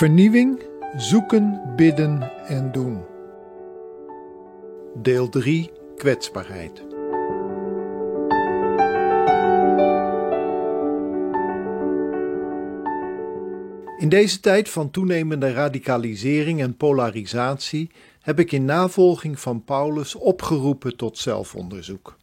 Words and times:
Vernieuwing, 0.00 0.62
zoeken, 0.96 1.72
bidden 1.76 2.32
en 2.46 2.72
doen. 2.72 3.04
Deel 4.94 5.28
3 5.28 5.70
Kwetsbaarheid. 5.96 6.78
In 13.98 14.08
deze 14.08 14.40
tijd 14.40 14.68
van 14.68 14.90
toenemende 14.90 15.52
radicalisering 15.52 16.60
en 16.60 16.76
polarisatie 16.76 17.90
heb 18.20 18.38
ik 18.38 18.52
in 18.52 18.64
navolging 18.64 19.40
van 19.40 19.64
Paulus 19.64 20.14
opgeroepen 20.14 20.96
tot 20.96 21.18
zelfonderzoek. 21.18 22.16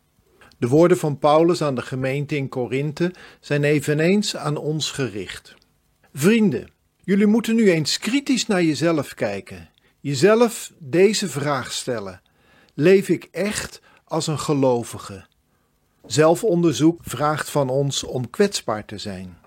De 0.57 0.67
woorden 0.67 0.97
van 0.97 1.19
Paulus 1.19 1.61
aan 1.61 1.75
de 1.75 1.81
gemeente 1.81 2.35
in 2.35 2.49
Korinthe 2.49 3.13
zijn 3.39 3.63
eveneens 3.63 4.35
aan 4.35 4.57
ons 4.57 4.91
gericht. 4.91 5.55
Vrienden, 6.13 6.75
jullie 7.07 7.27
moeten 7.27 7.55
nu 7.55 7.71
eens 7.71 7.99
kritisch 7.99 8.47
naar 8.47 8.63
jezelf 8.63 9.13
kijken. 9.13 9.69
Jezelf 9.99 10.71
deze 10.77 11.27
vraag 11.29 11.71
stellen: 11.71 12.21
Leef 12.73 13.09
ik 13.09 13.27
echt 13.31 13.81
als 14.03 14.27
een 14.27 14.39
gelovige? 14.39 15.25
Zelfonderzoek 16.05 16.99
vraagt 17.03 17.49
van 17.49 17.69
ons 17.69 18.03
om 18.03 18.29
kwetsbaar 18.29 18.85
te 18.85 18.97
zijn. 18.97 19.37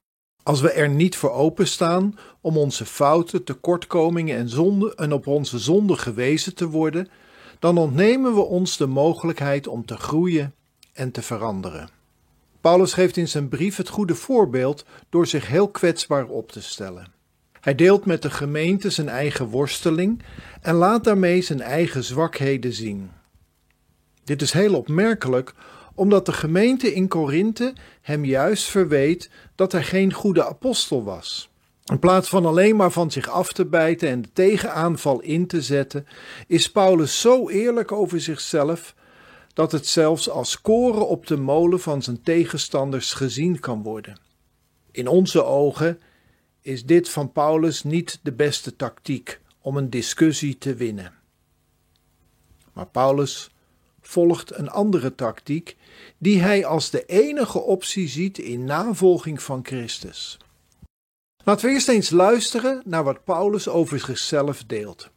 Als 0.42 0.60
we 0.60 0.70
er 0.73 0.88
niet 0.88 1.16
voor 1.16 1.30
openstaan 1.30 2.19
om 2.41 2.56
onze 2.56 2.86
fouten, 2.86 3.45
tekortkomingen 3.45 4.36
en 4.36 4.48
zonden 4.48 4.95
en 4.95 5.12
op 5.12 5.27
onze 5.27 5.58
zonde 5.58 5.97
gewezen 5.97 6.55
te 6.55 6.69
worden, 6.69 7.08
dan 7.58 7.78
ontnemen 7.78 8.34
we 8.34 8.41
ons 8.41 8.77
de 8.77 8.86
mogelijkheid 8.86 9.66
om 9.66 9.86
te 9.86 9.97
groeien 9.97 10.55
en 10.92 11.11
te 11.11 11.22
veranderen. 11.22 11.88
Paulus 12.61 12.92
geeft 12.92 13.16
in 13.16 13.28
zijn 13.28 13.48
brief 13.48 13.77
het 13.77 13.88
goede 13.88 14.14
voorbeeld 14.14 14.84
door 15.11 15.27
zich 15.27 15.48
heel 15.48 15.69
kwetsbaar 15.69 16.27
op 16.27 16.52
te 16.52 16.62
stellen. 16.62 17.19
Hij 17.61 17.75
deelt 17.75 18.05
met 18.05 18.22
de 18.22 18.30
gemeente 18.30 18.91
zijn 18.91 19.08
eigen 19.08 19.47
worsteling 19.47 20.22
en 20.61 20.75
laat 20.75 21.05
daarmee 21.05 21.42
zijn 21.42 21.61
eigen 21.61 22.05
zwakheden 22.05 22.72
zien. 22.72 23.11
Dit 24.25 24.42
is 24.42 24.52
heel 24.52 24.75
opmerkelijk, 24.75 25.55
omdat 25.94 26.27
de 26.27 26.33
gemeente 26.33 26.94
in 26.94 27.08
Korinthe 27.08 27.72
hem 28.02 28.25
juist 28.25 28.64
verweet 28.64 29.30
dat 29.55 29.72
hij 29.72 29.83
geen 29.83 30.12
goede 30.12 30.44
apostel 30.44 31.05
was. 31.05 31.50
In 31.84 31.98
plaats 31.98 32.28
van 32.28 32.47
alleen 32.47 32.77
maar 32.77 32.91
van 32.91 33.11
zich 33.11 33.28
af 33.28 33.52
te 33.52 33.64
bijten 33.64 34.08
en 34.08 34.22
de 34.22 34.33
tegenaanval 34.33 35.20
in 35.20 35.47
te 35.47 35.62
zetten, 35.62 36.06
is 36.47 36.70
Paulus 36.70 37.20
zo 37.20 37.48
eerlijk 37.48 37.92
over 37.92 38.20
zichzelf 38.20 38.95
dat 39.52 39.72
het 39.72 39.86
zelfs 39.86 40.30
als 40.30 40.61
koren 40.61 41.08
op 41.08 41.27
de 41.27 41.36
molen 41.36 41.80
van 41.80 42.02
zijn 42.02 42.22
tegenstanders 42.22 43.12
gezien 43.12 43.61
kan 43.61 43.83
worden. 43.83 44.19
In 44.91 45.08
onze 45.08 45.45
ogen 45.45 46.00
is 46.62 46.84
dit 46.84 47.08
van 47.08 47.33
Paulus 47.33 47.83
niet 47.83 48.19
de 48.22 48.33
beste 48.33 48.77
tactiek 48.77 49.41
om 49.61 49.77
een 49.77 49.91
discussie 49.91 50.58
te 50.58 50.75
winnen. 50.75 51.12
Maar 52.72 52.86
Paulus 52.86 53.50
volgt 54.00 54.58
een 54.58 54.70
andere 54.70 55.14
tactiek 55.14 55.77
die 56.19 56.41
hij 56.41 56.64
als 56.64 56.91
de 56.91 57.05
enige 57.05 57.58
optie 57.58 58.08
ziet 58.08 58.39
in 58.39 58.64
navolging 58.64 59.42
van 59.42 59.61
Christus. 59.62 60.39
Laten 61.44 61.67
we 61.67 61.72
eerst 61.72 61.89
eens 61.89 62.11
luisteren 62.11 62.83
naar 62.84 63.05
wat 63.05 63.24
Paulus 63.24 63.69
over 63.69 63.98
zichzelf 63.98 64.64
deelt. 64.64 65.11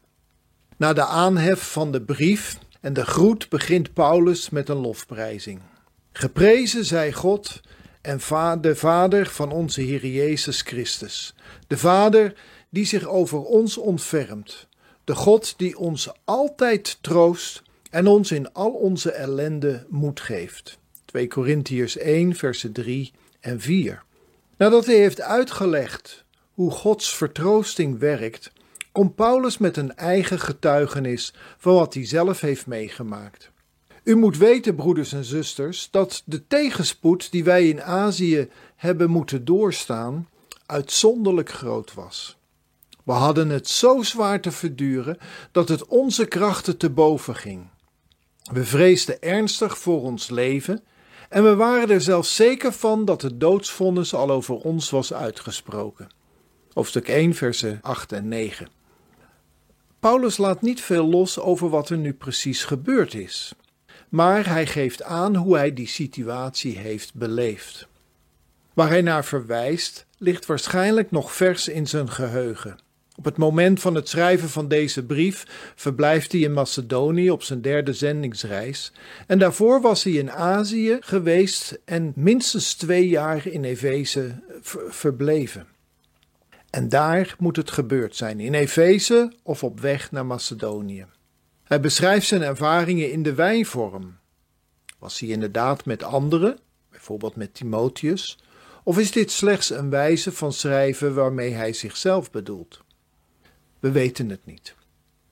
Na 0.78 0.94
de 0.94 1.05
aanhef 1.05 1.72
van 1.72 1.91
de 1.91 2.02
brief 2.02 2.57
en 2.81 2.94
de 2.94 3.05
groet 3.05 3.50
begint 3.50 3.94
Paulus 3.94 4.50
met 4.50 4.69
een 4.69 4.78
lofprijzing. 4.78 5.61
Geprezen 6.11 6.85
zij 6.85 7.13
God 7.13 7.61
en 8.04 8.62
de 8.62 8.76
Vader 8.76 9.26
van 9.26 9.52
onze 9.52 9.82
Heer 9.82 10.06
Jezus 10.06 10.62
Christus, 10.62 11.36
de 11.68 11.78
Vader 11.78 12.34
die 12.70 12.86
zich 12.86 13.08
over 13.08 13.44
ons 13.44 13.78
ontfermt, 13.78 14.68
de 15.03 15.16
God 15.16 15.53
die 15.58 15.78
ons 15.78 16.12
altijd 16.25 16.97
troost 17.02 17.62
en 17.90 18.08
ons 18.08 18.31
in 18.31 18.53
al 18.53 18.72
onze 18.72 19.12
ellende 19.12 19.86
moed 19.90 20.19
geeft. 20.19 20.78
2 21.06 21.28
Korintiërs 21.28 21.97
1, 21.97 22.36
versen 22.36 22.72
3 22.72 23.12
en 23.40 23.62
4. 23.62 24.03
Nadat 24.58 24.86
hij 24.86 24.96
heeft 24.96 25.22
uitgelegd 25.22 26.24
hoe 26.53 26.72
Gods 26.72 27.16
vertroosting 27.16 28.00
werkt, 28.00 28.52
komt 28.92 29.16
Paulus 29.16 29.58
met 29.58 29.78
een 29.78 29.96
eigen 29.96 30.40
getuigenis 30.40 31.34
van 31.58 31.74
wat 31.74 31.94
hij 31.94 32.06
zelf 32.06 32.42
heeft 32.42 32.68
meegemaakt. 32.68 33.52
U 34.03 34.16
moet 34.16 34.38
weten, 34.38 34.75
broeders 34.75 35.14
en 35.14 35.24
zusters, 35.24 35.88
dat 35.91 36.22
de 36.25 36.47
tegenspoed 36.47 37.31
die 37.31 37.44
wij 37.44 37.69
in 37.69 37.84
Azië 37.84 38.50
hebben 38.75 39.09
moeten 39.09 39.46
doorstaan, 39.46 40.30
uitzonderlijk 40.66 41.50
groot 41.50 41.94
was. 41.94 42.38
We 43.03 43.12
hadden 43.12 43.50
het 43.50 43.68
zo 43.68 44.02
zwaar 44.02 44.42
te 44.42 44.52
verduren 44.52 45.18
dat 45.52 45.69
het 45.69 45.86
onze 45.86 46.25
krachten 46.25 46.78
te 46.78 46.90
boven 46.90 47.36
ging. 47.36 47.68
We 48.52 48.66
vreesden 48.66 49.22
ernstig 49.22 49.78
voor 49.78 50.02
ons 50.02 50.30
leven 50.30 50.84
en 51.30 51.44
we 51.44 51.56
waren 51.56 51.90
er 51.90 52.02
zelfs 52.02 52.36
zeker 52.36 52.72
van 52.72 53.06
dat 53.06 53.22
het 53.22 53.40
doodsvonnis 53.40 54.13
al 54.13 54.31
over 54.31 54.56
ons 54.56 54.90
was 54.90 55.13
uitgesproken. 55.13 56.09
Hoofdstuk 56.74 57.08
1, 57.08 57.34
versen 57.34 57.80
8 57.81 58.12
en 58.12 58.28
9. 58.28 58.68
Paulus 60.00 60.38
laat 60.38 60.62
niet 60.62 60.81
veel 60.81 61.06
los 61.06 61.40
over 61.40 61.69
wat 61.69 61.90
er 61.90 61.97
nu 61.97 62.13
precies 62.13 62.63
gebeurd 62.63 63.13
is, 63.13 63.53
maar 64.13 64.50
hij 64.50 64.66
geeft 64.66 65.03
aan 65.03 65.35
hoe 65.35 65.57
hij 65.57 65.74
die 65.74 65.88
situatie 65.88 66.78
heeft 66.78 67.13
beleefd. 67.13 67.88
Waar 68.74 68.90
hij 68.90 69.01
naar 69.01 69.25
verwijst, 69.25 70.06
ligt 70.18 70.46
waarschijnlijk 70.46 71.12
nog 71.12 71.34
vers 71.34 71.68
in 71.68 71.88
zijn 71.88 72.09
geheugen. 72.09 72.78
Op 73.16 73.25
het 73.25 73.38
moment 73.38 73.79
van 73.79 73.96
het 73.96 74.09
schrijven 74.09 74.50
van 74.50 74.68
deze 74.68 75.06
brief 75.06 75.46
verblijft 75.75 76.31
hij 76.31 76.41
in 76.41 76.53
Macedonië 76.53 77.31
op 77.31 77.44
zijn 77.44 77.62
derde 77.62 77.94
zendingsreis. 77.94 78.91
En 79.28 79.40
daarvoor 79.40 79.81
was 79.81 80.03
hij 80.03 80.13
in 80.13 80.31
Azië 80.31 80.97
geweest 81.00 81.80
en 81.85 82.12
minstens 82.16 82.74
twee 82.74 83.07
jaar 83.07 83.47
in 83.47 83.63
Efeze 83.63 84.41
verbleven. 84.90 85.68
En 86.69 86.90
daar 86.90 87.35
moet 87.40 87.56
het 87.56 87.72
gebeurd 87.72 88.16
zijn, 88.16 88.40
in 88.40 88.53
Efeze 88.53 89.34
of 89.44 89.63
op 89.63 89.80
weg 89.80 90.12
naar 90.12 90.25
Macedonië. 90.25 91.06
Hij 91.73 91.81
beschrijft 91.81 92.28
zijn 92.28 92.41
ervaringen 92.41 93.11
in 93.11 93.23
de 93.23 93.34
wijnvorm. 93.34 94.17
Was 95.00 95.19
hij 95.19 95.29
inderdaad 95.29 95.85
met 95.85 96.03
anderen, 96.03 96.59
bijvoorbeeld 96.89 97.35
met 97.35 97.53
Timotheus, 97.53 98.39
of 98.84 99.00
is 99.00 99.11
dit 99.11 99.31
slechts 99.31 99.69
een 99.69 99.89
wijze 99.89 100.31
van 100.31 100.53
schrijven 100.53 101.13
waarmee 101.13 101.51
hij 101.51 101.73
zichzelf 101.73 102.31
bedoelt? 102.31 102.83
We 103.79 103.91
weten 103.91 104.29
het 104.29 104.45
niet. 104.45 104.75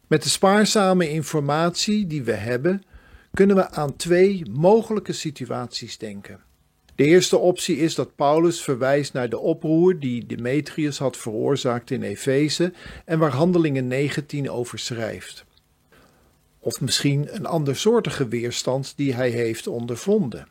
Met 0.07 0.23
de 0.23 0.29
spaarzame 0.29 1.09
informatie 1.09 2.07
die 2.07 2.23
we 2.23 2.33
hebben, 2.33 2.83
kunnen 3.33 3.55
we 3.55 3.69
aan 3.69 3.95
twee 3.95 4.49
mogelijke 4.49 5.13
situaties 5.13 5.97
denken. 5.97 6.43
De 6.95 7.03
eerste 7.03 7.37
optie 7.37 7.77
is 7.77 7.95
dat 7.95 8.15
Paulus 8.15 8.61
verwijst 8.61 9.13
naar 9.13 9.29
de 9.29 9.39
oproer 9.39 9.99
die 9.99 10.25
Demetrius 10.25 10.97
had 10.97 11.17
veroorzaakt 11.17 11.91
in 11.91 12.03
Efeze 12.03 12.73
en 13.05 13.19
waar 13.19 13.31
Handelingen 13.31 13.87
19 13.87 14.49
over 14.49 14.79
schrijft. 14.79 15.49
Of 16.63 16.81
misschien 16.81 17.35
een 17.35 17.45
andersoortige 17.45 18.27
weerstand 18.27 18.93
die 18.95 19.13
hij 19.13 19.29
heeft 19.29 19.67
ondervonden. 19.67 20.47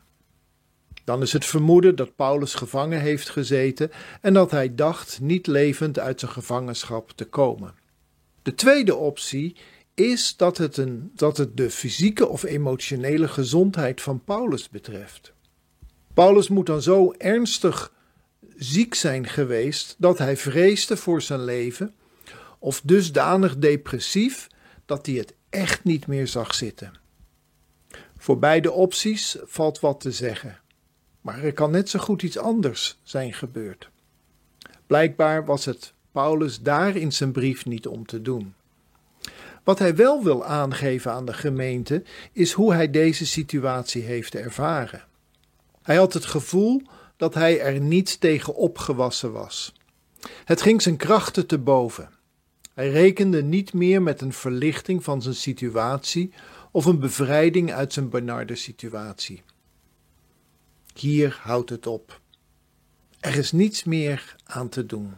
Dan 1.03 1.21
is 1.21 1.33
het 1.33 1.45
vermoeden 1.45 1.95
dat 1.95 2.15
Paulus 2.15 2.53
gevangen 2.53 2.99
heeft 2.99 3.29
gezeten 3.29 3.91
en 4.21 4.33
dat 4.33 4.51
hij 4.51 4.75
dacht 4.75 5.19
niet 5.21 5.47
levend 5.47 5.99
uit 5.99 6.19
zijn 6.19 6.31
gevangenschap 6.31 7.11
te 7.11 7.25
komen. 7.25 7.73
De 8.41 8.55
tweede 8.55 8.95
optie 8.95 9.55
is 9.93 10.35
dat 10.37 10.57
het, 10.57 10.77
een, 10.77 11.11
dat 11.15 11.37
het 11.37 11.57
de 11.57 11.69
fysieke 11.69 12.27
of 12.27 12.43
emotionele 12.43 13.27
gezondheid 13.27 14.01
van 14.01 14.23
Paulus 14.23 14.69
betreft. 14.69 15.33
Paulus 16.13 16.47
moet 16.47 16.65
dan 16.65 16.81
zo 16.81 17.13
ernstig 17.17 17.93
ziek 18.55 18.95
zijn 18.95 19.27
geweest 19.27 19.95
dat 19.97 20.17
hij 20.17 20.37
vreesde 20.37 20.97
voor 20.97 21.21
zijn 21.21 21.43
leven, 21.43 21.93
of 22.59 22.81
dusdanig 22.83 23.57
depressief 23.57 24.47
dat 24.85 25.05
hij 25.05 25.15
het 25.15 25.33
echt 25.51 25.83
niet 25.83 26.07
meer 26.07 26.27
zag 26.27 26.53
zitten. 26.53 26.93
Voor 28.17 28.39
beide 28.39 28.71
opties 28.71 29.37
valt 29.43 29.79
wat 29.79 29.99
te 29.99 30.11
zeggen, 30.11 30.59
maar 31.21 31.43
er 31.43 31.53
kan 31.53 31.71
net 31.71 31.89
zo 31.89 31.99
goed 31.99 32.23
iets 32.23 32.37
anders 32.37 32.99
zijn 33.03 33.33
gebeurd. 33.33 33.89
Blijkbaar 34.87 35.45
was 35.45 35.65
het 35.65 35.93
Paulus 36.11 36.61
daar 36.61 36.95
in 36.95 37.11
zijn 37.11 37.31
brief 37.31 37.65
niet 37.65 37.87
om 37.87 38.05
te 38.05 38.21
doen. 38.21 38.53
Wat 39.63 39.79
hij 39.79 39.95
wel 39.95 40.23
wil 40.23 40.45
aangeven 40.45 41.11
aan 41.11 41.25
de 41.25 41.33
gemeente 41.33 42.03
is 42.31 42.51
hoe 42.51 42.73
hij 42.73 42.89
deze 42.89 43.25
situatie 43.25 44.01
heeft 44.01 44.35
ervaren. 44.35 45.03
Hij 45.81 45.95
had 45.95 46.13
het 46.13 46.25
gevoel 46.25 46.81
dat 47.17 47.33
hij 47.33 47.59
er 47.59 47.79
niet 47.79 48.19
tegen 48.19 48.55
opgewassen 48.55 49.31
was. 49.31 49.73
Het 50.45 50.61
ging 50.61 50.81
zijn 50.81 50.97
krachten 50.97 51.47
te 51.47 51.57
boven. 51.57 52.09
Hij 52.73 52.89
rekende 52.89 53.43
niet 53.43 53.73
meer 53.73 54.01
met 54.01 54.21
een 54.21 54.33
verlichting 54.33 55.03
van 55.03 55.21
zijn 55.21 55.35
situatie 55.35 56.33
of 56.71 56.85
een 56.85 56.99
bevrijding 56.99 57.71
uit 57.73 57.93
zijn 57.93 58.09
benarde 58.09 58.55
situatie. 58.55 59.41
Hier 60.93 61.39
houdt 61.41 61.69
het 61.69 61.87
op. 61.87 62.21
Er 63.19 63.35
is 63.35 63.51
niets 63.51 63.83
meer 63.83 64.35
aan 64.43 64.69
te 64.69 64.85
doen. 64.85 65.13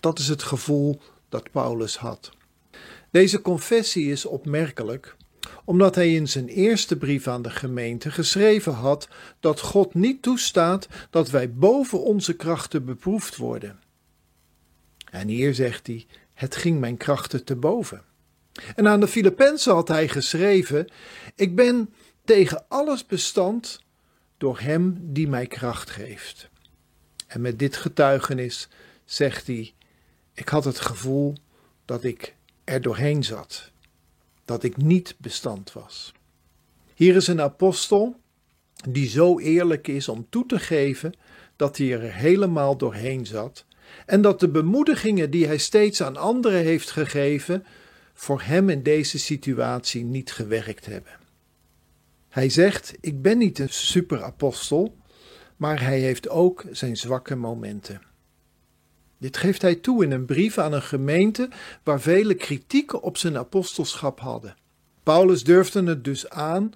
Dat 0.00 0.18
is 0.18 0.28
het 0.28 0.42
gevoel 0.42 1.00
dat 1.28 1.50
Paulus 1.50 1.96
had. 1.96 2.30
Deze 3.10 3.42
confessie 3.42 4.10
is 4.10 4.24
opmerkelijk 4.24 5.16
omdat 5.64 5.94
hij 5.94 6.14
in 6.14 6.28
zijn 6.28 6.48
eerste 6.48 6.96
brief 6.96 7.26
aan 7.26 7.42
de 7.42 7.50
gemeente 7.50 8.10
geschreven 8.10 8.72
had 8.72 9.08
dat 9.40 9.60
God 9.60 9.94
niet 9.94 10.22
toestaat 10.22 10.88
dat 11.10 11.30
wij 11.30 11.52
boven 11.52 12.02
onze 12.02 12.36
krachten 12.36 12.84
beproefd 12.84 13.36
worden. 13.36 13.80
En 15.12 15.28
hier 15.28 15.54
zegt 15.54 15.86
hij: 15.86 16.06
Het 16.34 16.56
ging 16.56 16.80
mijn 16.80 16.96
krachten 16.96 17.44
te 17.44 17.56
boven. 17.56 18.04
En 18.74 18.88
aan 18.88 19.00
de 19.00 19.08
Filippenzen 19.08 19.74
had 19.74 19.88
hij 19.88 20.08
geschreven: 20.08 20.90
Ik 21.34 21.54
ben 21.56 21.94
tegen 22.24 22.64
alles 22.68 23.06
bestand 23.06 23.80
door 24.38 24.60
Hem 24.60 24.98
die 25.00 25.28
mij 25.28 25.46
kracht 25.46 25.90
geeft. 25.90 26.48
En 27.26 27.40
met 27.40 27.58
dit 27.58 27.76
getuigenis 27.76 28.68
zegt 29.04 29.46
hij: 29.46 29.74
Ik 30.34 30.48
had 30.48 30.64
het 30.64 30.80
gevoel 30.80 31.34
dat 31.84 32.04
ik 32.04 32.34
er 32.64 32.82
doorheen 32.82 33.24
zat, 33.24 33.70
dat 34.44 34.62
ik 34.62 34.76
niet 34.76 35.14
bestand 35.18 35.72
was. 35.72 36.12
Hier 36.94 37.16
is 37.16 37.26
een 37.26 37.40
apostel 37.40 38.20
die 38.88 39.08
zo 39.08 39.38
eerlijk 39.38 39.88
is 39.88 40.08
om 40.08 40.26
toe 40.28 40.46
te 40.46 40.58
geven 40.58 41.14
dat 41.56 41.76
hij 41.76 41.92
er 41.92 42.12
helemaal 42.12 42.76
doorheen 42.76 43.26
zat 43.26 43.64
en 44.06 44.22
dat 44.22 44.40
de 44.40 44.48
bemoedigingen 44.48 45.30
die 45.30 45.46
hij 45.46 45.58
steeds 45.58 46.02
aan 46.02 46.16
anderen 46.16 46.62
heeft 46.62 46.90
gegeven 46.90 47.64
voor 48.14 48.42
hem 48.42 48.68
in 48.70 48.82
deze 48.82 49.18
situatie 49.18 50.04
niet 50.04 50.32
gewerkt 50.32 50.86
hebben. 50.86 51.12
Hij 52.28 52.48
zegt: 52.48 52.94
Ik 53.00 53.22
ben 53.22 53.38
niet 53.38 53.58
een 53.58 53.68
superapostel, 53.68 54.96
maar 55.56 55.82
hij 55.82 56.00
heeft 56.00 56.28
ook 56.28 56.64
zijn 56.70 56.96
zwakke 56.96 57.36
momenten. 57.36 58.02
Dit 59.18 59.36
geeft 59.36 59.62
hij 59.62 59.74
toe 59.74 60.04
in 60.04 60.10
een 60.10 60.24
brief 60.24 60.58
aan 60.58 60.72
een 60.72 60.82
gemeente 60.82 61.48
waar 61.82 62.00
vele 62.00 62.34
kritieken 62.34 63.02
op 63.02 63.16
zijn 63.16 63.36
apostelschap 63.36 64.20
hadden. 64.20 64.56
Paulus 65.02 65.44
durfde 65.44 65.82
het 65.82 66.04
dus 66.04 66.28
aan 66.28 66.72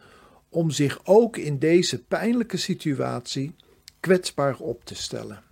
om 0.49 0.71
zich 0.71 1.01
ook 1.05 1.37
in 1.37 1.59
deze 1.59 2.03
pijnlijke 2.03 2.57
situatie 2.57 3.55
kwetsbaar 4.01 4.57
op 4.59 4.85
te 4.85 4.95
stellen. 4.95 5.43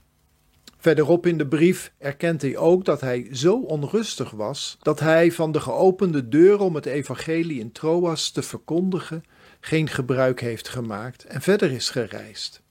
Verderop 0.85 1.27
in 1.27 1.39
de 1.39 1.47
brief 1.47 1.93
erkent 1.99 2.43
hij 2.43 2.57
ook 2.57 2.85
dat 2.85 3.01
hij 3.01 3.29
zo 3.33 3.61
onrustig 3.61 4.31
was 4.31 4.77
dat 4.83 5.01
hij 5.01 5.33
van 5.33 5.53
de 5.53 5.61
geopende 5.61 6.29
deur 6.29 6.61
om 6.61 6.75
het 6.75 6.87
evangelie 6.87 7.61
in 7.61 7.73
Troas 7.73 8.31
te 8.31 8.43
verkondigen 8.43 9.25
geen 9.61 9.89
gebruik 9.89 10.41
heeft 10.41 10.69
gemaakt 10.69 11.25
en 11.25 11.41
verder 11.41 11.71
is 11.73 11.91
gereisd. 11.91 12.63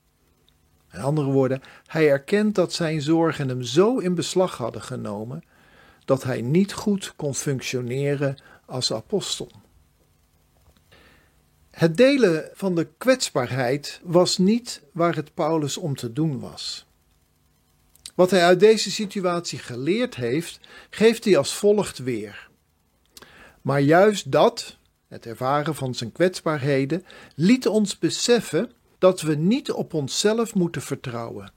In 0.91 0.99
andere 0.99 1.31
woorden, 1.31 1.61
hij 1.85 2.09
erkent 2.09 2.55
dat 2.55 2.73
zijn 2.73 3.01
zorgen 3.01 3.49
hem 3.49 3.61
zo 3.61 3.97
in 3.97 4.15
beslag 4.15 4.57
hadden 4.57 4.81
genomen 4.81 5.43
dat 6.05 6.23
hij 6.23 6.41
niet 6.41 6.73
goed 6.73 7.13
kon 7.15 7.35
functioneren 7.35 8.37
als 8.65 8.93
apostel. 8.93 9.51
Het 11.71 11.97
delen 11.97 12.49
van 12.53 12.75
de 12.75 12.87
kwetsbaarheid 12.97 14.01
was 14.03 14.37
niet 14.37 14.81
waar 14.91 15.15
het 15.15 15.33
Paulus 15.33 15.77
om 15.77 15.95
te 15.95 16.13
doen 16.13 16.39
was. 16.39 16.85
Wat 18.13 18.31
hij 18.31 18.43
uit 18.43 18.59
deze 18.59 18.91
situatie 18.91 19.59
geleerd 19.59 20.15
heeft, 20.15 20.59
geeft 20.89 21.23
hij 21.23 21.37
als 21.37 21.53
volgt 21.53 21.97
weer. 21.97 22.49
Maar 23.61 23.81
juist 23.81 24.31
dat, 24.31 24.77
het 25.07 25.25
ervaren 25.25 25.75
van 25.75 25.95
zijn 25.95 26.11
kwetsbaarheden, 26.11 27.05
liet 27.35 27.67
ons 27.67 27.99
beseffen 27.99 28.71
dat 28.97 29.21
we 29.21 29.35
niet 29.35 29.71
op 29.71 29.93
onszelf 29.93 30.53
moeten 30.53 30.81
vertrouwen, 30.81 31.51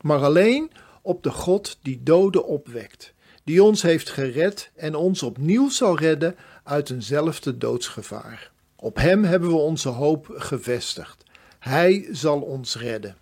maar 0.00 0.22
alleen 0.22 0.70
op 1.02 1.22
de 1.22 1.30
God 1.30 1.78
die 1.82 2.00
doden 2.02 2.46
opwekt, 2.46 3.12
die 3.44 3.62
ons 3.62 3.82
heeft 3.82 4.10
gered 4.10 4.70
en 4.74 4.94
ons 4.94 5.22
opnieuw 5.22 5.68
zal 5.68 5.98
redden 5.98 6.36
uit 6.64 6.90
eenzelfde 6.90 7.58
doodsgevaar. 7.58 8.50
Op 8.76 8.96
Hem 8.96 9.24
hebben 9.24 9.48
we 9.48 9.56
onze 9.56 9.88
hoop 9.88 10.34
gevestigd. 10.36 11.24
Hij 11.58 12.08
zal 12.10 12.40
ons 12.40 12.76
redden. 12.76 13.16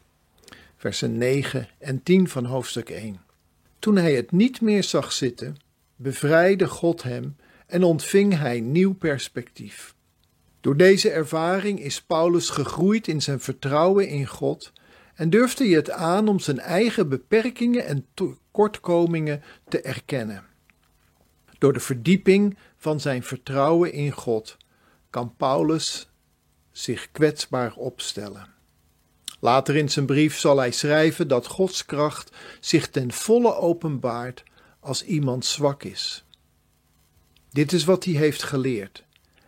Versen 0.77 1.19
9 1.19 1.69
en 1.79 2.03
10 2.03 2.29
van 2.29 2.45
hoofdstuk 2.45 2.91
1. 2.91 3.21
Toen 3.79 3.97
hij 3.97 4.15
het 4.15 4.33
niet 4.33 4.61
meer 4.61 4.85
zag 4.85 5.13
zitten, 5.13 5.57
bevrijdde 5.97 6.67
God 6.67 7.03
hem 7.03 7.37
en 7.67 7.83
ontving 7.83 8.39
hij 8.39 8.61
nieuw 8.61 8.95
perspectief. 8.95 9.95
Door 10.61 10.77
deze 10.77 11.11
ervaring 11.11 11.81
is 11.81 12.03
Paulus 12.03 12.51
gegroeid 12.51 13.09
in 13.09 13.23
zijn 13.23 13.41
vertrouwen 13.41 14.09
in 14.09 14.27
God 14.27 14.73
en 15.15 15.31
durfde 15.31 15.65
hij 15.65 15.75
het 15.75 15.91
aan 15.91 16.29
om 16.29 16.41
zijn 16.41 16.59
eigen 16.59 17.09
beperkingen 17.09 17.87
en 17.87 18.07
tekortkomingen 18.15 19.43
te 19.69 19.81
erkennen. 19.81 20.45
Door 21.59 21.73
de 21.73 21.81
verdieping 21.81 22.57
van 22.77 23.01
zijn 23.01 23.23
vertrouwen 23.23 23.93
in 23.93 24.13
God 24.13 24.57
kan 25.11 25.35
Paulus 25.37 26.11
zich 26.71 27.11
kwetsbaar 27.13 27.75
opstellen. 27.75 28.56
Later 29.47 29.77
in 29.77 29.91
zijn 29.91 30.07
brief 30.07 30.39
zal 30.39 30.59
hij 30.59 30.71
schrijven 30.71 31.29
dat 31.29 31.47
Gods 31.47 31.85
kracht 31.85 32.37
zich 32.61 32.89
ten 32.89 33.13
volle 33.13 33.55
openbaart 33.55 34.43
als 34.81 35.05
iemand 35.05 35.45
zwak 35.45 35.83
is. 35.83 36.25
Dit 37.51 37.73
is 37.73 37.85
wat 37.85 38.05
hij 38.05 38.15
heeft 38.15 38.43
geleerd 38.43 39.05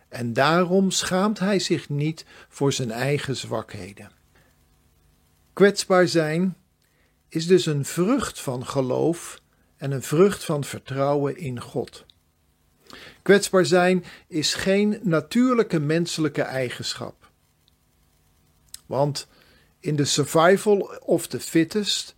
en 0.09 0.33
daarom 0.33 0.91
schaamt 0.91 1.39
hij 1.39 1.59
zich 1.59 1.89
niet 1.89 2.25
voor 2.49 2.73
zijn 2.73 2.91
eigen 2.91 3.35
zwakheden. 3.35 4.11
Kwetsbaar 5.53 6.07
zijn 6.07 6.57
is 7.29 7.47
dus 7.47 7.65
een 7.65 7.85
vrucht 7.85 8.39
van 8.39 8.65
geloof 8.65 9.41
en 9.77 9.91
een 9.91 10.03
vrucht 10.03 10.43
van 10.43 10.63
vertrouwen 10.63 11.37
in 11.37 11.61
God. 11.61 12.05
Kwetsbaar 13.21 13.65
zijn 13.65 14.05
is 14.27 14.53
geen 14.53 14.99
natuurlijke 15.03 15.79
menselijke 15.79 16.41
eigenschap. 16.41 17.29
Want 18.85 19.27
in 19.79 19.95
de 19.95 20.05
survival 20.05 20.99
of 21.05 21.27
the 21.27 21.39
fittest 21.39 22.15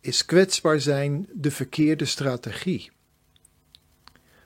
is 0.00 0.24
kwetsbaar 0.24 0.80
zijn 0.80 1.28
de 1.32 1.50
verkeerde 1.50 2.04
strategie. 2.04 2.90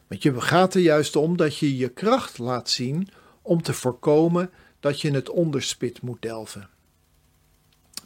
Want 0.07 0.23
je 0.23 0.41
gaat 0.41 0.75
er 0.75 0.81
juist 0.81 1.17
om 1.17 1.37
dat 1.37 1.57
je 1.57 1.77
je 1.77 1.89
kracht 1.89 2.39
laat 2.39 2.71
zien 2.71 3.09
om 3.43 3.63
te 3.63 3.73
voorkomen 3.73 4.51
dat 4.81 5.01
je 5.01 5.11
het 5.11 5.31
onderspit 5.31 6.03
moet 6.03 6.23
delven. 6.23 6.69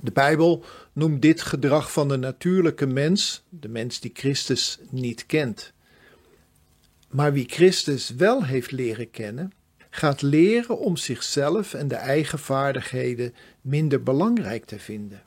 De 0.00 0.12
Bijbel 0.12 0.64
noemt 0.92 1.22
dit 1.22 1.42
gedrag 1.42 1.92
van 1.92 2.08
de 2.08 2.16
natuurlijke 2.16 2.86
mens, 2.86 3.42
de 3.48 3.68
mens 3.68 4.00
die 4.00 4.10
Christus 4.14 4.78
niet 4.90 5.26
kent. 5.26 5.72
Maar 7.08 7.32
wie 7.32 7.48
Christus 7.48 8.10
wel 8.10 8.44
heeft 8.44 8.70
leren 8.70 9.10
kennen, 9.10 9.52
gaat 9.90 10.22
leren 10.22 10.78
om 10.78 10.96
zichzelf 10.96 11.74
en 11.74 11.88
de 11.88 11.94
eigen 11.94 12.38
vaardigheden 12.38 13.34
minder 13.60 14.02
belangrijk 14.02 14.64
te 14.64 14.78
vinden. 14.78 15.22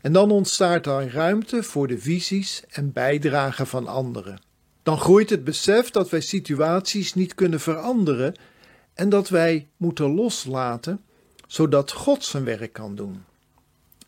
En 0.00 0.12
dan 0.12 0.30
ontstaat 0.30 0.86
er 0.86 1.12
ruimte 1.12 1.62
voor 1.62 1.86
de 1.86 1.98
visies 1.98 2.62
en 2.68 2.92
bijdragen 2.92 3.66
van 3.66 3.86
anderen. 3.86 4.40
Dan 4.82 4.98
groeit 4.98 5.30
het 5.30 5.44
besef 5.44 5.90
dat 5.90 6.10
wij 6.10 6.20
situaties 6.20 7.14
niet 7.14 7.34
kunnen 7.34 7.60
veranderen 7.60 8.34
en 8.94 9.08
dat 9.08 9.28
wij 9.28 9.68
moeten 9.76 10.14
loslaten, 10.14 11.00
zodat 11.46 11.92
God 11.92 12.24
zijn 12.24 12.44
werk 12.44 12.72
kan 12.72 12.94
doen. 12.94 13.24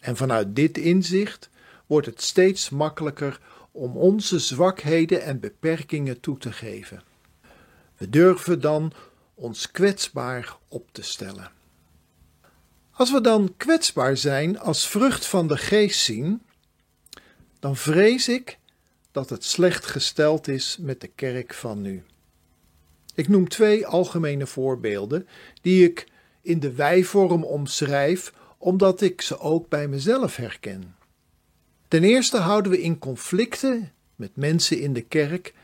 En 0.01 0.17
vanuit 0.17 0.57
dit 0.57 0.79
inzicht 0.79 1.51
wordt 1.87 2.07
het 2.07 2.23
steeds 2.23 2.71
makkelijker 2.71 3.41
om 3.73 3.97
onze 3.97 4.39
zwakheden 4.39 5.23
en 5.23 5.41
beperkingen 5.41 6.21
toe 6.21 6.39
te 6.39 6.53
geven. 6.53 7.03
We 7.97 8.09
durven 8.11 8.61
dan 8.61 8.93
ons 9.35 9.71
kwetsbaar 9.71 10.57
op 10.69 10.89
te 10.93 11.03
stellen. 11.03 11.51
Als 12.91 13.13
we 13.13 13.21
dan 13.21 13.55
kwetsbaar 13.57 14.17
zijn 14.17 14.59
als 14.59 14.89
vrucht 14.89 15.27
van 15.27 15.47
de 15.47 15.57
geest 15.57 16.01
zien, 16.01 16.43
dan 17.61 17.77
vrees 17.77 18.29
ik 18.29 18.59
dat 19.13 19.31
het 19.31 19.45
slecht 19.45 19.87
gesteld 19.87 20.49
is 20.49 20.77
met 20.81 21.01
de 21.01 21.11
kerk 21.15 21.55
van 21.55 21.81
nu. 21.81 22.03
Ik 23.15 23.29
noem 23.29 23.49
twee 23.49 23.87
algemene 23.87 24.47
voorbeelden 24.47 25.29
die 25.61 25.85
ik 25.85 26.07
in 26.43 26.61
de 26.61 26.73
wijvorm 26.73 27.45
omschrijf, 27.45 28.33
omdat 28.59 29.01
ik 29.01 29.21
ze 29.21 29.39
ook 29.39 29.69
bij 29.69 29.89
mezelf 29.89 30.37
herken. 30.37 30.97
Ten 31.89 32.05
eerste 32.05 32.37
houden 32.37 32.73
we 32.73 32.83
in 32.83 32.99
conflicten 32.99 33.93
met 34.17 34.37
mensen 34.37 34.81
in 34.81 34.93
de 34.93 35.03
kerk 35.03 35.55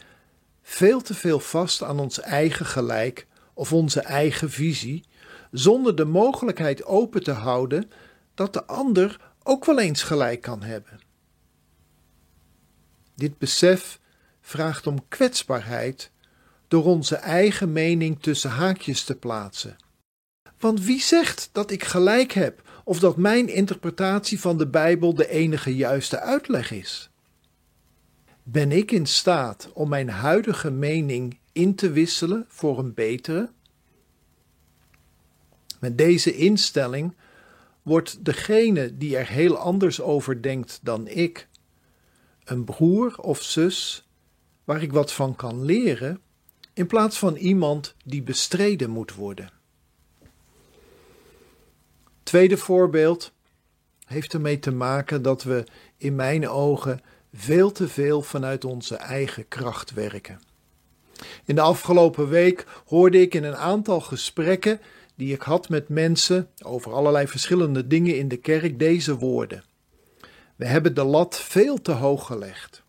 veel 0.62 1.00
te 1.00 1.14
veel 1.14 1.40
vast 1.40 1.82
aan 1.82 2.00
ons 2.00 2.20
eigen 2.20 2.66
gelijk 2.66 3.26
of 3.58 3.72
onze 3.72 4.00
eigen 4.00 4.50
visie, 4.50 5.04
zonder 5.50 5.96
de 5.96 6.04
mogelijkheid 6.04 6.84
open 6.84 7.22
te 7.22 7.30
houden 7.32 7.90
dat 8.34 8.52
de 8.52 8.64
ander 8.64 9.20
ook 9.42 9.64
wel 9.64 9.78
eens 9.78 10.02
gelijk 10.02 10.40
kan 10.40 10.62
hebben. 10.62 11.00
Dit 13.14 13.38
besef 13.38 14.00
vraagt 14.40 14.86
om 14.86 15.08
kwetsbaarheid 15.08 16.10
door 16.68 16.84
onze 16.84 17.16
eigen 17.16 17.72
mening 17.72 18.22
tussen 18.22 18.50
haakjes 18.50 19.04
te 19.04 19.14
plaatsen. 19.14 19.76
Want 20.58 20.84
wie 20.84 21.00
zegt 21.00 21.48
dat 21.52 21.70
ik 21.70 21.84
gelijk 21.84 22.32
heb 22.32 22.62
of 22.84 22.98
dat 22.98 23.16
mijn 23.16 23.48
interpretatie 23.48 24.40
van 24.40 24.58
de 24.58 24.66
Bijbel 24.66 25.14
de 25.14 25.28
enige 25.28 25.76
juiste 25.76 26.20
uitleg 26.20 26.70
is? 26.70 27.10
Ben 28.42 28.72
ik 28.72 28.90
in 28.90 29.06
staat 29.06 29.70
om 29.72 29.88
mijn 29.88 30.08
huidige 30.08 30.70
mening 30.70 31.38
in 31.58 31.74
te 31.74 31.90
wisselen 31.90 32.44
voor 32.48 32.78
een 32.78 32.94
betere? 32.94 33.50
Met 35.80 35.98
deze 35.98 36.36
instelling 36.36 37.14
wordt 37.82 38.24
degene 38.24 38.96
die 38.96 39.16
er 39.16 39.28
heel 39.28 39.56
anders 39.56 40.00
over 40.00 40.42
denkt 40.42 40.78
dan 40.82 41.08
ik, 41.08 41.48
een 42.44 42.64
broer 42.64 43.16
of 43.16 43.42
zus 43.42 44.08
waar 44.64 44.82
ik 44.82 44.92
wat 44.92 45.12
van 45.12 45.36
kan 45.36 45.64
leren, 45.64 46.20
in 46.72 46.86
plaats 46.86 47.18
van 47.18 47.36
iemand 47.36 47.94
die 48.04 48.22
bestreden 48.22 48.90
moet 48.90 49.14
worden. 49.14 49.50
Tweede 52.22 52.56
voorbeeld 52.56 53.32
heeft 54.04 54.32
ermee 54.32 54.58
te 54.58 54.72
maken 54.72 55.22
dat 55.22 55.42
we 55.42 55.64
in 55.96 56.14
mijn 56.14 56.48
ogen 56.48 57.00
veel 57.32 57.72
te 57.72 57.88
veel 57.88 58.22
vanuit 58.22 58.64
onze 58.64 58.96
eigen 58.96 59.48
kracht 59.48 59.92
werken. 59.92 60.47
In 61.44 61.54
de 61.54 61.60
afgelopen 61.60 62.28
week 62.28 62.66
hoorde 62.86 63.20
ik 63.20 63.34
in 63.34 63.44
een 63.44 63.56
aantal 63.56 64.00
gesprekken 64.00 64.80
die 65.16 65.32
ik 65.32 65.42
had 65.42 65.68
met 65.68 65.88
mensen 65.88 66.48
over 66.64 66.92
allerlei 66.92 67.26
verschillende 67.26 67.86
dingen 67.86 68.18
in 68.18 68.28
de 68.28 68.36
kerk 68.36 68.78
deze 68.78 69.16
woorden. 69.16 69.64
We 70.56 70.66
hebben 70.66 70.94
de 70.94 71.04
lat 71.04 71.40
veel 71.40 71.82
te 71.82 71.92
hoog 71.92 72.26
gelegd. 72.26 72.82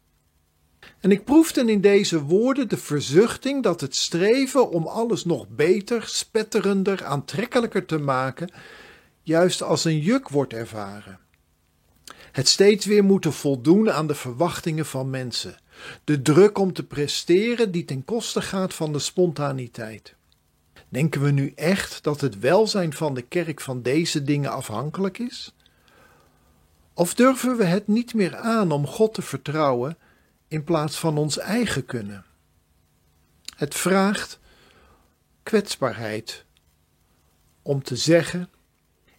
En 0.99 1.11
ik 1.11 1.23
proefde 1.23 1.71
in 1.71 1.81
deze 1.81 2.23
woorden 2.23 2.69
de 2.69 2.77
verzuchting 2.77 3.63
dat 3.63 3.81
het 3.81 3.95
streven 3.95 4.69
om 4.69 4.87
alles 4.87 5.25
nog 5.25 5.47
beter, 5.49 6.03
spetterender, 6.07 7.03
aantrekkelijker 7.03 7.85
te 7.85 7.97
maken, 7.97 8.51
juist 9.21 9.61
als 9.61 9.85
een 9.85 9.99
juk 9.99 10.29
wordt 10.29 10.53
ervaren. 10.53 11.19
Het 12.31 12.47
steeds 12.47 12.85
weer 12.85 13.03
moeten 13.03 13.33
voldoen 13.33 13.91
aan 13.91 14.07
de 14.07 14.15
verwachtingen 14.15 14.85
van 14.85 15.09
mensen. 15.09 15.57
De 16.03 16.21
druk 16.21 16.57
om 16.57 16.73
te 16.73 16.83
presteren 16.83 17.71
die 17.71 17.85
ten 17.85 18.05
koste 18.05 18.41
gaat 18.41 18.73
van 18.73 18.93
de 18.93 18.99
spontaniteit. 18.99 20.15
Denken 20.89 21.21
we 21.21 21.31
nu 21.31 21.51
echt 21.55 22.03
dat 22.03 22.21
het 22.21 22.39
welzijn 22.39 22.93
van 22.93 23.13
de 23.13 23.21
kerk 23.21 23.61
van 23.61 23.81
deze 23.81 24.23
dingen 24.23 24.51
afhankelijk 24.51 25.17
is? 25.17 25.53
Of 26.93 27.13
durven 27.13 27.57
we 27.57 27.63
het 27.63 27.87
niet 27.87 28.13
meer 28.13 28.35
aan 28.35 28.71
om 28.71 28.87
God 28.87 29.13
te 29.13 29.21
vertrouwen 29.21 29.97
in 30.47 30.63
plaats 30.63 30.97
van 30.97 31.17
ons 31.17 31.37
eigen 31.37 31.85
kunnen? 31.85 32.25
Het 33.55 33.75
vraagt 33.75 34.39
kwetsbaarheid 35.43 36.45
om 37.61 37.83
te 37.83 37.95
zeggen: 37.95 38.49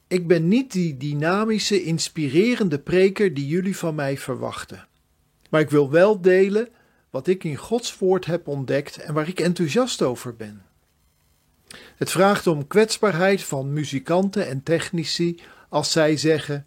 Ik 0.09 0.27
ben 0.27 0.49
niet 0.49 0.73
die 0.73 0.97
dynamische, 0.97 1.83
inspirerende 1.83 2.79
preker 2.79 3.35
die 3.35 3.47
jullie 3.47 3.77
van 3.77 3.95
mij 3.95 4.19
verwachten. 4.19 4.89
Maar 5.51 5.61
ik 5.61 5.71
wil 5.71 5.91
wel 5.91 6.21
delen 6.21 6.69
wat 7.11 7.27
ik 7.27 7.45
in 7.45 7.57
Gods 7.57 7.99
woord 7.99 8.27
heb 8.27 8.49
ontdekt 8.49 8.97
en 8.97 9.15
waar 9.15 9.29
ik 9.29 9.41
enthousiast 9.41 10.03
over 10.03 10.37
ben. 10.37 10.63
Het 11.97 12.11
vraagt 12.11 12.47
om 12.47 12.67
kwetsbaarheid 12.67 13.43
van 13.43 13.73
muzikanten 13.73 14.47
en 14.47 14.63
technici 14.63 15.41
als 15.69 15.93
zij 15.93 16.17
zeggen: 16.17 16.67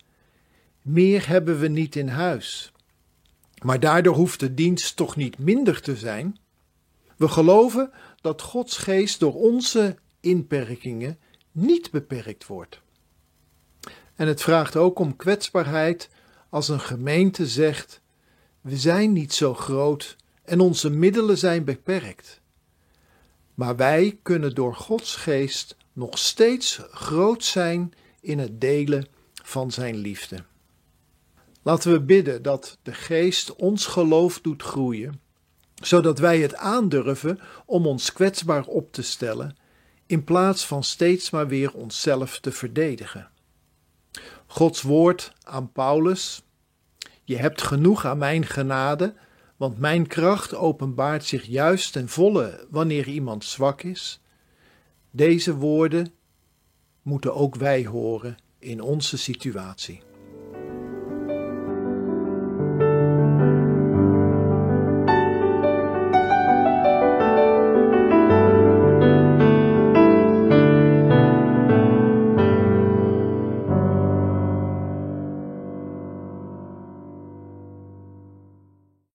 Meer 0.81 1.27
hebben 1.27 1.59
we 1.59 1.67
niet 1.67 1.95
in 1.95 2.07
huis. 2.07 2.71
Maar 3.61 3.79
daardoor 3.79 4.15
hoeft 4.15 4.39
de 4.39 4.53
dienst 4.53 4.95
toch 4.95 5.15
niet 5.15 5.37
minder 5.37 5.81
te 5.81 5.95
zijn. 5.95 6.37
We 7.17 7.27
geloven 7.27 7.91
dat 8.21 8.41
Gods 8.41 8.77
geest 8.77 9.19
door 9.19 9.33
onze 9.33 9.95
inperkingen 10.19 11.17
niet 11.51 11.91
beperkt 11.91 12.45
wordt. 12.45 12.81
En 14.15 14.27
het 14.27 14.41
vraagt 14.41 14.75
ook 14.75 14.99
om 14.99 15.15
kwetsbaarheid 15.15 16.09
als 16.49 16.69
een 16.69 16.79
gemeente 16.79 17.47
zegt: 17.47 18.01
We 18.63 18.77
zijn 18.77 19.13
niet 19.13 19.33
zo 19.33 19.53
groot 19.53 20.15
en 20.43 20.59
onze 20.59 20.89
middelen 20.89 21.37
zijn 21.37 21.63
beperkt. 21.63 22.41
Maar 23.53 23.75
wij 23.75 24.19
kunnen 24.21 24.55
door 24.55 24.75
Gods 24.75 25.15
geest 25.15 25.77
nog 25.93 26.17
steeds 26.17 26.81
groot 26.91 27.43
zijn 27.43 27.93
in 28.21 28.39
het 28.39 28.61
delen 28.61 29.07
van 29.33 29.71
Zijn 29.71 29.95
liefde. 29.95 30.43
Laten 31.61 31.91
we 31.91 32.01
bidden 32.01 32.41
dat 32.41 32.77
de 32.83 32.93
geest 32.93 33.55
ons 33.55 33.85
geloof 33.85 34.41
doet 34.41 34.63
groeien, 34.63 35.21
zodat 35.73 36.19
wij 36.19 36.39
het 36.39 36.55
aandurven 36.55 37.39
om 37.65 37.87
ons 37.87 38.13
kwetsbaar 38.13 38.65
op 38.65 38.91
te 38.91 39.01
stellen, 39.01 39.57
in 40.05 40.23
plaats 40.23 40.65
van 40.65 40.83
steeds 40.83 41.29
maar 41.29 41.47
weer 41.47 41.73
onszelf 41.73 42.39
te 42.39 42.51
verdedigen. 42.51 43.29
Gods 44.45 44.81
woord 44.81 45.33
aan 45.43 45.71
Paulus: 45.71 46.43
Je 47.23 47.37
hebt 47.37 47.61
genoeg 47.61 48.05
aan 48.05 48.17
mijn 48.17 48.45
genade 48.45 49.13
want 49.57 49.77
mijn 49.77 50.07
kracht 50.07 50.55
openbaart 50.55 51.25
zich 51.25 51.45
juist 51.45 51.91
ten 51.93 52.09
volle 52.09 52.67
wanneer 52.69 53.07
iemand 53.07 53.43
zwak 53.43 53.81
is. 53.81 54.21
Deze 55.11 55.55
woorden 55.55 56.13
moeten 57.01 57.35
ook 57.35 57.55
wij 57.55 57.85
horen 57.85 58.37
in 58.59 58.81
onze 58.81 59.17
situatie. 59.17 60.01